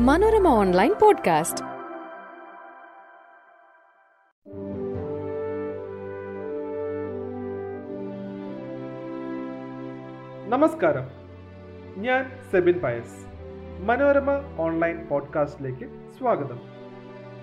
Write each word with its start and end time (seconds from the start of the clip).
Manorama 0.00 0.48
online 0.48 0.94
podcast. 1.02 1.64
നമസ്കാരം. 10.48 11.02
ഞാൻ 12.02 12.30
Sebin 12.50 12.80
Pius. 12.80 13.26
Manorama 13.82 14.30
online 14.58 15.06
പോഡ്കാസ്റ്റിലേക്ക് 15.10 16.12
സ്വാഗതം. 16.18 16.60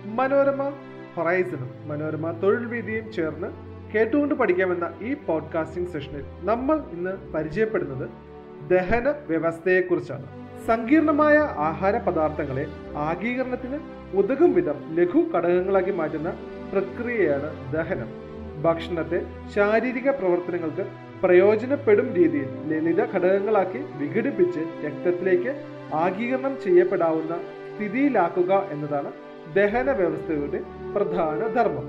മനോരമ 0.05 0.73
ഹൊറൈസണും 1.15 1.87
മനോരമ 1.87 2.31
തൊഴിൽ 2.31 2.65
വീതിയും 2.65 3.11
ചേർന്ന് 3.11 3.47
കേട്ടുകൊണ്ട് 3.95 4.35
പഠിക്കാമെന്ന 4.35 4.93
ഈ 5.01 5.13
പോഡ്കാസ്റ്റിംഗ് 5.13 5.89
സെഷനിൽ 5.89 6.25
നമ്മൾ 6.39 6.79
ഇന്ന് 6.79 7.33
പരിചയപ്പെടുന്നത് 7.33 8.09
ദഹന 8.69 9.09
വ്യവസ്ഥയെക്കുറിച്ചാണ്. 9.09 10.50
സങ്കീർണമായ 10.67 11.37
ആഹാര 11.67 11.97
പദാർത്ഥങ്ങളെ 11.97 12.65
ആഗീകരണത്തിന് 13.09 13.77
ഉതകും 14.19 14.51
വിധം 14.53 14.77
ലഘു 14.97 15.19
ഘടകങ്ങളാക്കി 15.33 15.91
മാറ്റുന്ന 15.91 16.29
പ്രക്രിയയാണ് 16.73 17.49
ദഹനം. 17.73 18.09
ഭക്ഷണത്തെ 18.63 19.19
ശാരീരിക 19.55 20.09
പ്രവർത്തനങ്ങൾക്ക് 20.09 20.85
പ്രയോജനപ്പെടും 21.23 22.07
രീതിയിൽ 22.17 22.49
ലളിത 22.69 23.01
ഘടകങ്ങളാക്കി 23.13 23.81
വിഘടിപ്പിച്ച് 23.99 24.61
രക്തത്തിലേക്ക് 24.85 25.51
ആഗീകരണം 25.93 26.53
ചെയ്യപ്പെടാവുന്ന 26.63 27.33
സ്ഥിതിയിലാക്കുക 27.71 28.53
എന്നതാണ് 28.71 29.11
ദഹന 29.55 29.91
വ്യവസ്ഥയുടെ 29.91 30.59
പ്രധാന 30.95 31.39
ധർമ്മം. 31.57 31.87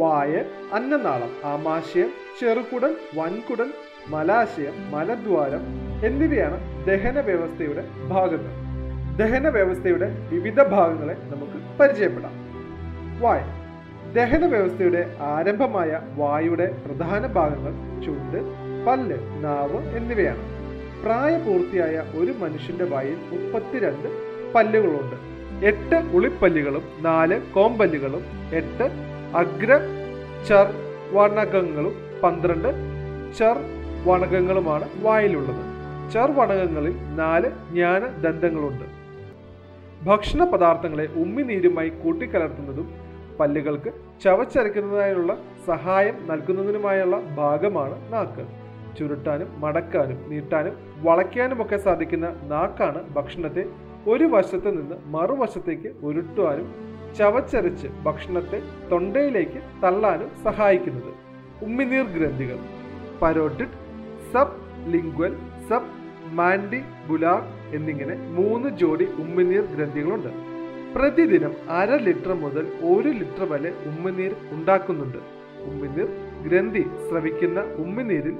വായ 0.00 0.32
അന്നനാളം 0.72 1.32
ആമാശയം 1.44 2.10
ചെറുകുടൽ 2.40 2.92
വൻകുടൽ 3.18 3.70
മലാശയം 4.08 4.76
മലദ്വാരം 4.92 5.64
എന്നിവയാണ് 6.08 6.58
ദഹന 6.86 7.20
വ്യവസ്ഥയുടെ 7.20 7.84
ഭാഗങ്ങൾ. 8.08 8.70
ദഹന 9.18 9.48
വ്യവസ്ഥയുടെ 9.48 10.28
വിവിധ 10.32 10.62
ഭാഗങ്ങളെ 10.62 11.16
നമുക്ക് 11.22 11.78
പരിചയപ്പെടാം. 11.78 12.32
വായ. 13.20 13.44
ദഹന 14.14 14.46
വ്യവസ്ഥയുടെ 14.46 15.16
ആരംഭമായ 15.20 16.00
വായുടെ 16.16 16.76
പ്രധാന 16.86 17.26
ഭാഗങ്ങൾ 17.26 18.02
ചുണ്ട് 18.02 18.38
പല്ല് 18.86 19.44
നാവ് 19.44 19.96
എന്നിവയാണ്. 19.96 20.60
പ്രായപൂർത്തിയായ 21.04 22.02
ഒരു 22.14 22.32
മനുഷ്യന്റെ 22.32 22.84
വായിൽ 22.84 23.18
മുപ്പത്തിരണ്ട് 23.30 24.08
പല്ലുകളുണ്ട്. 24.54 25.30
എട്ട് 25.66 26.16
ഉളിപ്പല്ലുകളും 26.16 26.82
നാല് 27.00 27.40
കോമ്പല്ലുകളും 27.54 28.24
എട്ട് 28.52 28.82
അഗ്ര 29.36 29.80
ചർ 30.48 30.72
വണകങ്ങളും 31.12 31.94
പന്ത്രണ്ട് 32.22 32.68
ചർ 33.38 33.56
വണകങ്ങളുമാണ് 34.04 34.88
വായിലുള്ളത്. 35.02 35.79
ചർ 36.12 36.30
വണകങ്ങളിൽ 36.30 36.94
നാല് 37.18 37.48
ജ്ഞാന 37.72 38.02
ദന്തങ്ങളുണ്ട് 38.24 38.86
ഭക്ഷണ 40.06 40.44
പദാർത്ഥങ്ങളെ 40.44 41.06
ഉമ്മിനീരുമായി 41.22 41.88
കൂട്ടിക്കലർത്തുന്നതും 41.88 42.86
പല്ലുകൾക്ക് 43.40 43.90
ചവച്ചരയ്ക്കുന്നതിനുള്ള 44.24 45.32
സഹായം 45.66 46.16
നൽകുന്നതിനുമായുള്ള 46.30 47.20
ഭാഗമാണ് 47.20 48.12
നാക്ക്. 48.12 48.44
ചുരുട്ടാനും 48.98 49.60
മടക്കാനും 49.60 50.18
നീട്ടാനും 50.30 50.74
വളയ്ക്കാനുമൊക്കെ 51.06 51.76
സാധിക്കുന്ന 51.76 52.28
നാക്കാണ് 52.42 53.00
ഭക്ഷണത്തെ 53.14 53.64
ഒരു 54.06 54.24
വശത്ത് 54.24 54.80
നിന്ന് 54.80 54.96
മറുവശത്തേക്ക് 55.06 55.92
ഉരുട്ടുവാനും 56.02 56.68
ചവച്ചരച്ച് 57.18 57.88
ഭക്ഷണത്തെ 58.02 58.58
തൊണ്ടയിലേക്ക് 58.92 59.60
തള്ളാനും 59.84 60.30
സഹായിക്കുന്നത്. 60.44 61.12
ഉമ്മിനീർ 61.64 62.06
ഗ്രന്ഥികൾ. 62.16 62.58
Parotid 63.22 63.76
sub 64.32 64.58
lingual 64.90 65.36
sub 66.30 66.36
mandibular 66.38 67.40
എന്നിങ്ങനെ 67.76 68.14
മൂന്ന് 68.36 68.68
ജോഡി 68.80 69.06
ഉമ്മിനീർ 69.22 69.64
ഗ്രന്ഥികളുണ്ട്. 69.74 70.28
പ്രതിദിനം 70.94 71.52
അര 71.78 71.90
ലിറ്റർ 72.06 72.32
മുതൽ 72.42 72.64
ഒരു 72.90 73.10
ലിറ്റർ 73.20 73.44
വരെ 73.52 73.70
ഉമ്മിനീർ 73.90 74.32
ഉണ്ടാക്കുന്നുണ്ട്. 74.56 75.18
ഉമ്മിനീർ 75.70 76.08
ഗ്രന്ഥി 76.44 76.82
സ്രവിക്കുന്ന 77.06 77.60
ഉമ്മിനീരിൽ 77.84 78.36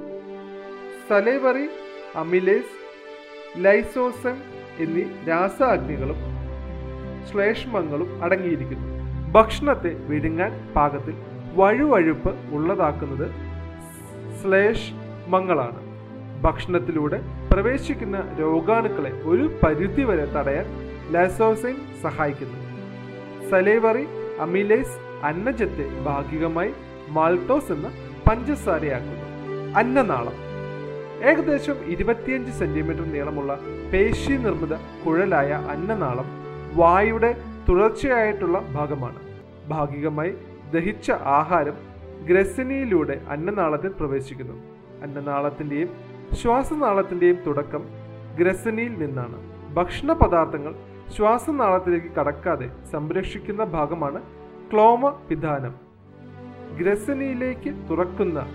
സലേവറി 1.09 1.65
അമിലേസ് 2.15 2.75
ലൈസോസം 3.65 4.37
എന്നീ 4.85 5.03
രാസാഗ്നികളും 5.29 6.19
ശ്ലേഷ്മങ്ങളും 7.29 8.09
അടങ്ങിയിരിക്കുന്നു. 8.23 8.87
ഭക്ഷണത്തെ 9.35 9.93
വിഴുങ്ങാൻ 10.09 10.53
പാകത്തിൽ 10.75 11.15
വഴുവഴുപ്പ് 11.59 12.33
ഉള്ളതാക്കുന്നത് 12.55 13.27
ശ്ലേഷ്മങ്ങളാണ്. 14.41 15.81
ഭക്ഷണത്തിലൂടെ 16.41 17.40
പ്രവേശിക്കുന്ന 17.51 18.37
രോഗാണുക്കളെ 18.39 19.11
ഒരു 19.23 19.59
പരിധിവരെ 19.63 20.25
തടയാൻ 20.25 20.65
ലാസോസൈൻ 21.13 21.75
സഹായിക്കുന്നു. 22.03 22.59
സലേവറി 23.49 24.07
അമിലേസ് 24.39 25.25
അന്നജത്തെ 25.25 25.87
ഭാഗികമായി 26.05 26.71
മാൾട്ടോസ് 27.09 27.71
എന്ന 27.71 27.91
പഞ്ചസാരയാക്കുന്നു. 28.29 29.25
അന്നനാളം. 29.75 30.37
ഏകദേശം 31.23 31.85
ഇരുപത്തിയഞ്ച് 31.85 32.51
സെന്റിമീറ്റർ 32.51 33.11
നീളമുള്ള 33.13 33.59
പേശി 33.93 34.31
നിർമ്മിത 34.31 34.73
കുഴലായ 35.05 35.51
അന്നനാളം 35.71 36.25
വായുടെ 36.73 37.37
തുടർച്ചയായിട്ടുള്ള 37.69 38.59
ഭാഗമാണ്. 38.59 39.19
ഭാഗികമായി 39.67 40.33
ദഹിച്ച 40.73 41.11
ആഹാരം 41.11 41.73
ഗ്രസിനിയിലൂടെ 42.27 43.21
അന്നനാളത്തിൽ 43.29 43.89
പ്രവേശിക്കുന്നു. 43.89 44.53
അന്നനാളത്തിന്റെയും 45.01 46.10
ശ്വാസനാളത്തിന്റെയും 46.35 47.39
തുടക്കം 47.47 47.85
ഗ്രസനിയിൽ 48.37 48.93
നിന്നാണ്. 48.93 49.37
ഭക്ഷണ 49.73 50.13
പദാർത്ഥങ്ങൾ 50.13 50.75
ശ്വാസനാളത്തിലേക്ക് 51.15 52.11
കടക്കാതെ 52.19 52.69
സംരക്ഷിക്കുന്ന 52.91 53.63
ഭാഗമാണ് 53.63 54.21
ക്ലോമ 54.71 55.09
പിധാനം 55.09 55.73
ഗ്രസനിയിലേക്ക് 56.77 57.75
തുറക്കുന്ന 57.89 58.45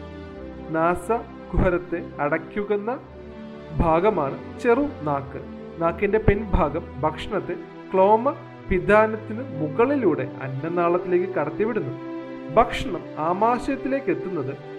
നാസ 0.70 1.12
കുഹരത്തെ 1.52 2.04
അടയ്ക്കുന്ന 2.20 2.98
ഭാഗമാണ് 3.78 4.60
ചെറു 4.62 4.88
നാക്ക്. 5.02 5.40
നാക്കിന്റെ 5.78 6.18
പിൻഭാഗം 6.18 6.84
ഭക്ഷണത്തെ 7.00 7.54
ക്ലോമ 7.92 8.34
പിധാനത്തിന് 8.70 9.42
മുകളിലൂടെ 9.60 10.28
അന്നനാളത്തിലേക്ക് 10.42 11.34
കടത്തിവിടുന്നു. 11.34 11.94
ഭക്ഷണം 12.54 13.00
ആമാശയത്തിലേക്ക് 13.18 14.10
എത്തുന്നത് 14.10 14.75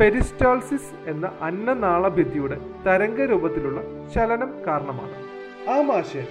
പെരിസ്റ്റാൾസിസ് 0.00 1.10
എന്ന 1.10 1.32
അന്നനാളഭിത്തിയുടെ 1.42 2.56
തരംഗ 2.86 3.20
രൂപത്തിലുള്ള 3.20 3.80
ചലനം 4.14 4.50
കാരണമാണ്. 4.66 5.16
ആമാശയം 5.70 6.30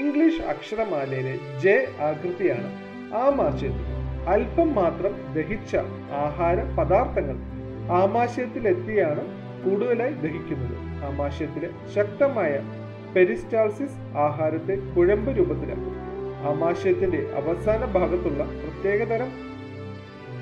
ഇംഗ്ലീഷ് 0.00 0.42
അക്ഷരമാലയിലെ 0.42 1.34
ജെ 1.62 1.88
ആകൃതിയാണ്. 2.00 2.70
ആമാശയത്തിൽ 3.16 3.90
അല്പം 4.28 4.74
മാത്രം 4.74 5.34
ദഹിച്ച 5.34 5.76
ആഹാര 6.12 6.58
പദാർത്ഥങ്ങൾ 6.78 7.36
ആമാശയത്തിലെത്തിയാണ് 7.90 9.24
കൂടുതലായി 9.64 10.12
ദഹിക്കുന്നത്. 10.12 10.76
ആമാശയത്തിലെ 11.04 11.70
ശക്തമായ 11.94 12.52
പെരിസ്റ്റാൾസിസ് 13.16 13.98
ആഹാരത്തെ 14.18 14.74
കുഴമ്പ് 14.96 15.38
രൂപത്തിലാക്കും 15.38 15.96
ആമാശയത്തിന്റെ 16.52 17.20
അവസാന 17.42 17.84
ഭാഗത്തുള്ള 17.84 18.44
പ്രത്യേകതരം 18.62 19.30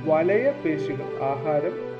വലയ 0.04 0.52
പേശികൾ 0.64 1.08
ആഹാരം 1.22 1.91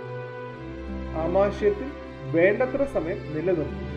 ആമാശയത്തിൽ 1.16 1.90
വേണ്ടത്ര 2.32 2.84
സമയം 2.84 3.18
നിലനിർത്തുന്നു. 3.34 3.88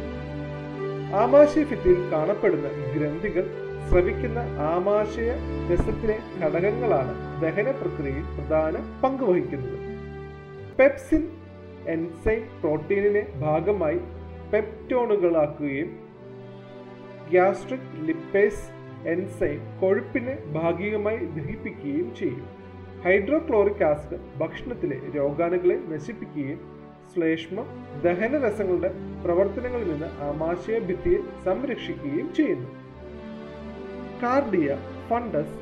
ആമാശയ 1.16 1.64
ഭിത്തിയിൽ 1.64 2.12
കാണപ്പെടുന്ന 2.12 2.68
ഗ്രന്ഥികൾ 2.68 3.46
ശ്രവിക്കുന്ന 3.90 4.40
ആമാശയ 4.60 5.32
രസത്തിലെ 5.72 6.18
ഘടകങ്ങളാണ് 6.44 7.42
ദഹന 7.42 7.72
പ്രക്രിയയിൽ 7.72 8.24
പ്രധാന 8.38 9.02
പങ്ക് 9.04 9.24
വഹിക്കുന്നത്. 9.24 9.78
പെപ്സിൻ 10.80 11.28
എൻസൈം 11.88 12.44
പ്രോട്ടീനിനെ 12.62 13.28
ഭാഗമായി 13.36 14.00
പെപ്റ്റോണുകളാക്കുകയും 14.54 15.98
ഗ്യാസ്ട്രിക് 17.30 18.06
ലിപ്പേസ് 18.06 18.66
എൻസൈം 19.08 19.80
കൊഴുപ്പിനെ 19.82 20.38
ഭാഗികമായി 20.52 21.18
ദഹിപ്പിക്കുകയും 21.18 22.16
ചെയ്യും. 22.16 22.48
ഹൈഡ്രോക്ലോറിക് 23.04 23.84
ആസിഡ് 23.84 24.20
ഭക്ഷണത്തിലെ 24.40 25.00
രോഗാണുക്കളെ 25.16 25.80
നശിപ്പിക്കുകയും 25.88 26.75
ശ്ലേഷ്മ 27.16 27.60
ദഹനരസങ്ങളുടെ 28.04 28.90
പ്രവർത്തനങ്ങളിൽ 29.26 29.92
നിന്ന് 29.92 30.08
ആമാശയ 30.22 30.80
ഭിത്തിയെ 30.80 31.20
സംരക്ഷിക്കുകയും 31.46 32.34
ചെയ്യുന്നു. 32.34 32.70
കാർഡിയ 34.24 34.78
ഫണ്ടസ് 35.10 35.56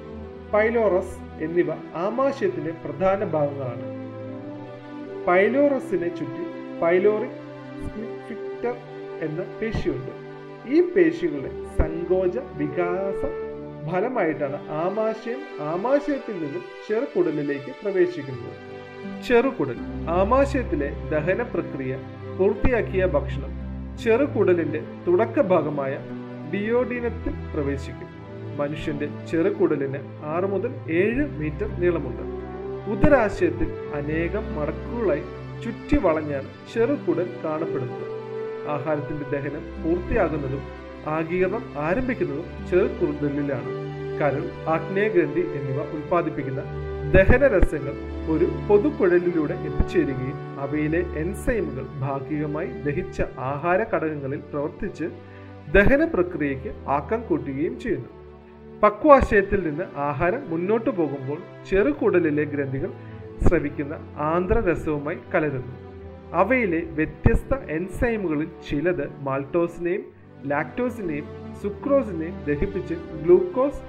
പൈലോറസ് 0.54 1.44
എന്നിവ 1.44 1.72
ആമാശയത്തിന്റെ 1.96 2.74
പ്രധാന 2.86 3.24
ഭാഗങ്ങളാണ്. 3.24 3.86
പൈലോറസിനെ 5.28 6.08
ചുറ്റി 6.08 6.46
പൈലോറിക് 6.82 7.40
സ്പിക്റ്റർ 7.86 8.76
എന്ന 9.22 9.42
പേശിയുണ്ട്. 9.62 10.12
ഈ 10.74 10.82
പേശികളുടെ 10.82 11.54
സങ്കോച 11.78 12.38
വികാസ 12.38 13.22
ഫലമായിട്ടാണ് 13.92 14.72
ആമാശയം 14.72 15.42
ആമാശയത്തിൽ 15.62 16.34
നിന്നും 16.34 16.64
ചെറുകുടലിലേക്ക് 16.90 17.74
പ്രവേശിക്കുന്നത്. 17.84 18.73
ചെറുകുടൽ 19.28 19.76
ആമാശയത്തിലെ 20.10 20.90
ദഹന 21.12 21.42
പ്രക്രിയ 21.42 21.98
പൂർത്തിയാക്കിയ 22.40 23.06
ഭക്ഷണം. 23.06 23.52
ചെറുകുടലിന്റെ 24.04 24.84
തുടക്ക 25.08 25.42
ഭാഗമായ 25.42 25.98
ഡിയോഡിനത്തിൽ 26.54 27.34
പ്രവേശിക്കും. 27.54 28.10
മനുഷ്യന്റെ 28.58 29.10
ചെറുകുടലിന് 29.32 29.98
ആറ് 30.26 30.44
മുതൽ 30.44 30.72
ഏഴ് 30.92 31.28
മീറ്റർ 31.40 31.80
നീളമുണ്ട്. 31.80 32.24
ഉദരാശയത്തിൽ 32.92 33.70
അനേകം 33.96 34.56
മടക്കുകളായി 34.56 35.24
ചുറ്റി 35.64 35.98
വളഞ്ഞാണ് 36.02 36.50
ചെറുകുടൽ 36.74 37.30
കാണപ്പെടുന്നത്. 37.44 38.06
ആഹാരത്തിന്റെ 38.70 39.26
ദഹനം 39.38 39.64
പൂർത്തിയാകുന്നതും 39.84 40.62
ആഗീകരണം 41.08 41.64
ആരംഭിക്കുന്നതും 41.78 42.46
ചെറുകുടലിലാണ്. 42.70 43.72
കരൾ 44.20 44.44
ആഗ്നേയഗ്രന്ഥി 44.70 45.40
എന്നിവ 45.40 45.82
ഉൽപ്പാദിപ്പിക്കുന്ന 45.96 46.83
ദഹനരസങ്ങൾ 47.14 47.96
ഒരു 48.34 48.46
പൊതുപുഴലിലൂടെ 48.68 49.56
എത്തിച്ചേരുകയും 49.68 50.38
അവയിലെ 50.64 51.02
എൻസൈമുകൾ 51.22 51.86
ഭാഗികമായി 52.04 52.70
ദഹിച്ച 52.86 53.18
ആഹാര 53.52 53.80
ഘടകങ്ങളിൽ 53.94 54.42
പ്രവർത്തിച്ച് 54.52 55.08
ദഹന 55.76 56.04
പ്രക്രിയയ്ക്ക് 56.14 56.72
ആക്കം 56.98 57.22
കൂട്ടുകയും 57.28 57.76
ചെയ്യുന്നു. 57.84 58.10
പക്വാശയത്തിൽ 58.84 59.60
നിന്ന് 59.68 59.86
ആഹാരം 60.08 60.42
മുന്നോട്ടു 60.52 60.92
പോകുമ്പോൾ 61.00 61.40
ചെറുകുടലിലെ 61.70 62.46
ഗ്രന്ഥികൾ 62.54 62.92
ശ്രവിക്കുന്ന 63.46 63.94
ആന്ധ്രരസവുമായി 64.32 65.20
കലരുന്നു. 65.34 65.76
അവയിലെ 66.42 66.82
വ്യത്യസ്ത 66.98 67.54
എൻസൈമുകളിൽ 67.78 68.50
ചിലത് 68.70 69.06
മാൾട്ടോസിനെയും 69.28 70.04
ലാക്ടോസിനെയും 70.52 71.28
സുക്രോസിനെയും 71.62 72.38
ദഹിപ്പിച്ച് 72.48 72.96
ഗ്ലൂക്കോസ് 73.24 73.84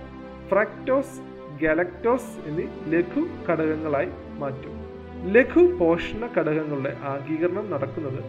ഫ്രക്ടോസ് 0.50 1.16
ഗാലക്ടോസ് 1.62 2.32
എന്നീ 2.48 2.64
ലഘു 2.92 3.22
ഘടകങ്ങളായി 3.48 4.08
മാറ്റും. 4.40 4.74
ലഘു 5.34 5.62
പോഷണ 5.80 6.28
ഘടകങ്ങളുടെ 6.36 6.96
ആഗീകരണം 7.12 7.70
നടക്കുന്നത് 7.70 8.20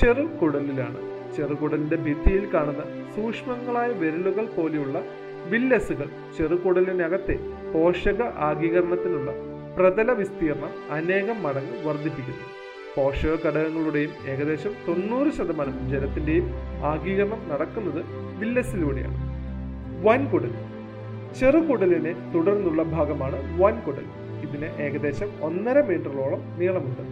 ചെറുകുടലിലാണ്. 0.00 1.00
ചെറുകുടലിന്റെ 1.36 1.96
ഭിത്തിയിൽ 1.96 2.44
കാണുന്ന 2.54 2.82
സൂക്ഷ്മങ്ങളായ 3.14 3.88
വിരലുകൾ 4.00 4.46
പോലെയുള്ള 4.56 5.02
വില്ലസുകൾ 5.52 6.08
ചെറുകുടലിനകത്തെ 6.38 7.36
പോഷക 7.74 8.22
ആഗീകരണത്തിനുള്ള 8.22 9.30
പ്രതല 9.76 10.10
വിസ്തീർണം 10.12 10.72
അനേകം 10.92 11.42
മടങ്ങ് 11.42 11.76
വർദ്ധിപ്പിക്കുന്നു. 11.86 12.46
പോഷക 12.96 13.34
ഘടകങ്ങളുടെയും 13.46 14.12
ഏകദേശം 14.28 14.72
തൊണ്ണൂറ് 14.88 15.30
ശതമാനം 15.32 15.76
ജലത്തിന്റെയും 15.90 16.46
ആഗീകരണം 16.84 17.40
നടക്കുന്നത് 17.52 18.02
വില്ലസിലൂടെയാണ്. 18.40 19.18
വൻകുടൽ 20.06 20.52
ചെറുകുടലിനെ 21.40 22.32
തുടർന്നുള്ള 22.34 22.82
ഭാഗമാണ് 22.82 23.60
വൻകുടൽ. 23.60 24.06
ഇതിന് 24.46 24.68
ഏകദേശം 24.82 25.30
ഒന്നര 25.42 25.80
മീറ്ററോളം 25.80 26.42
നീളമുണ്ട്. 26.58 27.02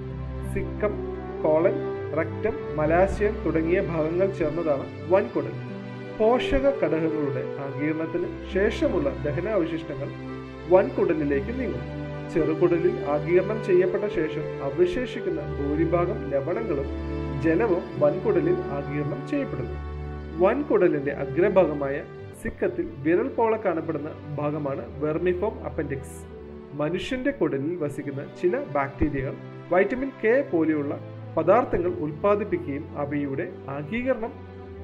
സിക്കം 0.54 0.94
കോളൻ 1.42 1.76
റക്റ്റം 2.18 2.76
മലാശയം 2.76 3.34
തുടങ്ങിയ 3.46 3.80
ഭാഗങ്ങൾ 3.80 4.30
ചേർന്നതാണ് 4.30 4.84
വൻകുടൽ. 5.12 5.54
പോഷക 6.18 6.66
ഘടകങ്ങളുടെ 6.82 7.42
ആകീർണത്തിന് 7.66 8.28
ശേഷമുള്ള 8.54 9.08
ദഹനാവശിഷ്ടങ്ങൾ 9.24 10.08
വൻകുടലിലേക്ക് 10.72 11.52
നീങ്ങും. 11.60 11.84
ചെറുകുടലിൽ 12.34 13.04
ആകീർണം 13.08 13.64
ചെയ്യപ്പെട്ട 13.64 14.04
ശേഷം 14.04 14.44
അവശേഷിക്കുന്ന 14.66 15.40
ഭൂരിഭാഗം 15.58 16.30
ലവണങ്ങളും 16.30 16.88
ജലവും 17.42 17.82
വൻകുടലിൽ 17.98 18.56
ആകീർണം 18.78 19.28
ചെയ്യപ്പെടുന്നു. 19.28 19.76
വൻകുടലിന്റെ 20.42 21.12
അഗ്രഭാഗമായ 21.12 22.02
സിക്കത്തിൽ 22.42 22.86
വിരൽ 22.98 23.28
പോളെ 23.28 23.56
കാണപ്പെടുന്ന 23.56 24.36
ഭാഗമാണ് 24.38 25.02
വെർമിഫോം 25.02 25.64
അപ്പൻഡിക്സ്. 25.64 26.18
മനുഷ്യന്റെ 26.74 27.30
കുടലിൽ 27.30 27.76
വസിക്കുന്ന 27.76 28.24
ചില 28.42 28.64
ബാക്ടീരിയകൾ 28.76 29.34
വൈറ്റമിൻ 29.70 30.10
കെ 30.24 30.48
പോലെയുള്ള 30.52 31.00
പദാർത്ഥങ്ങൾ 31.36 31.90
ഉൽപ്പാദിപ്പിക്കുകയും 31.90 32.98
അവയുടെ 32.98 33.52
ആഗീകരണം 33.68 34.32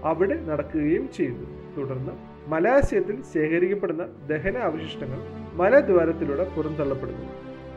അവിടെ 0.05 0.35
നടക്കുകയും 0.35 1.13
ചെയ്യുന്നു. 1.13 1.49
തുടർന്ന് 1.77 2.13
മലാശയത്തിൽ 2.49 3.23
ശേഖരിക്കപ്പെടുന്ന 3.35 4.07
ദഹന 4.27 4.57
അവശിഷ്ടങ്ങൾ 4.59 5.21
മലദ്വാരത്തിലൂടെ 5.53 6.45
പുറന്തള്ളപ്പെടുന്നു. 6.57 7.27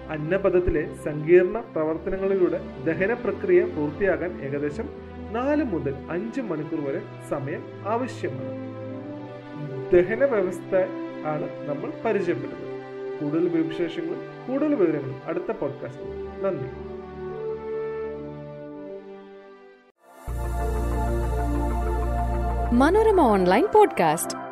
അന്നപഥത്തിലെ 0.10 0.84
സങ്കീർണ 1.06 1.60
പ്രവർത്തനങ്ങളിലൂടെ 1.60 2.60
ദഹന 2.86 3.14
പ്രക്രിയ 3.14 3.62
പൂർത്തിയാകാൻ 3.66 4.42
ഏകദേശം 4.42 4.90
നാല് 5.32 5.64
മുതൽ 5.64 5.96
അഞ്ച് 6.10 6.42
മണിക്കൂർ 6.42 6.82
വരെ 6.86 7.02
സമയം 7.30 7.64
ആവശ്യമാണ്. 7.88 8.69
ദഹന 9.94 10.26
വ്യവസ്ഥ 10.26 10.76
ആണ് 11.26 11.70
നമ്മൾ 11.70 11.94
പരിചയപ്പെടുന്നത് 12.06 12.70
കൂടുതൽ 13.22 13.50
വിശേഷങ്ങളും 13.50 14.22
കൂടുതൽ 14.48 14.76
വിവരങ്ങളും 14.76 15.22
അടുത്ത 15.26 15.52
പോഡ്കാസ്റ്റിൽ 15.52 16.10
നന്ദി. 16.44 16.66
Manorama 22.76 23.22
online 23.22 23.68
podcast. 23.74 24.49